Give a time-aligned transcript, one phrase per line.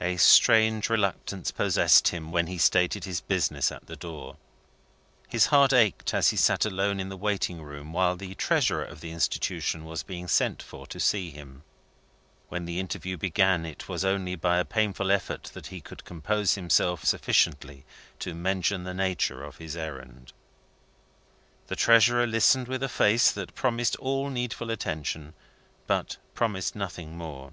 [0.00, 4.38] A strange reluctance possessed him, when he stated his business at the door.
[5.28, 9.02] His heart ached as he sat alone in the waiting room while the Treasurer of
[9.02, 11.64] the institution was being sent for to see him.
[12.48, 16.54] When the interview began, it was only by a painful effort that he could compose
[16.54, 17.84] himself sufficiently
[18.20, 20.32] to mention the nature of his errand.
[21.66, 25.34] The Treasurer listened with a face which promised all needful attention,
[25.90, 27.52] and promised nothing more.